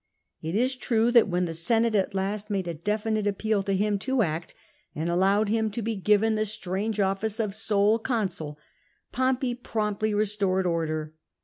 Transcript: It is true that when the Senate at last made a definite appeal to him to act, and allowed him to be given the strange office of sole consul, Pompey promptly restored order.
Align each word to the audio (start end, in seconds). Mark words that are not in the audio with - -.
It 0.41 0.55
is 0.55 0.75
true 0.75 1.11
that 1.11 1.27
when 1.27 1.45
the 1.45 1.53
Senate 1.53 1.93
at 1.93 2.15
last 2.15 2.49
made 2.49 2.67
a 2.67 2.73
definite 2.73 3.27
appeal 3.27 3.61
to 3.61 3.73
him 3.77 3.99
to 3.99 4.23
act, 4.23 4.55
and 4.95 5.11
allowed 5.11 5.47
him 5.49 5.69
to 5.69 5.81
be 5.83 5.95
given 5.95 6.33
the 6.33 6.43
strange 6.43 6.99
office 6.99 7.39
of 7.39 7.53
sole 7.53 7.99
consul, 7.99 8.57
Pompey 9.11 9.53
promptly 9.53 10.15
restored 10.15 10.65
order. 10.65 11.13